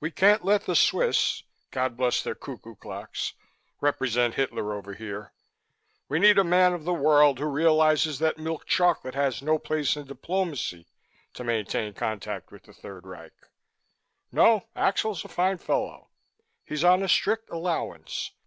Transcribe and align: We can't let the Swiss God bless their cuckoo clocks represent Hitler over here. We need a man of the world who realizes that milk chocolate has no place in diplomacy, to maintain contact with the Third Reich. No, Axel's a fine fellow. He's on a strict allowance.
We 0.00 0.10
can't 0.10 0.46
let 0.46 0.64
the 0.64 0.74
Swiss 0.74 1.42
God 1.70 1.94
bless 1.94 2.22
their 2.22 2.34
cuckoo 2.34 2.74
clocks 2.76 3.34
represent 3.82 4.32
Hitler 4.36 4.72
over 4.72 4.94
here. 4.94 5.34
We 6.08 6.18
need 6.18 6.38
a 6.38 6.42
man 6.42 6.72
of 6.72 6.84
the 6.84 6.94
world 6.94 7.38
who 7.38 7.44
realizes 7.44 8.18
that 8.18 8.38
milk 8.38 8.64
chocolate 8.64 9.14
has 9.14 9.42
no 9.42 9.58
place 9.58 9.94
in 9.94 10.06
diplomacy, 10.06 10.86
to 11.34 11.44
maintain 11.44 11.92
contact 11.92 12.50
with 12.50 12.62
the 12.62 12.72
Third 12.72 13.04
Reich. 13.06 13.34
No, 14.32 14.64
Axel's 14.74 15.22
a 15.22 15.28
fine 15.28 15.58
fellow. 15.58 16.08
He's 16.64 16.82
on 16.82 17.02
a 17.02 17.08
strict 17.08 17.50
allowance. 17.50 18.30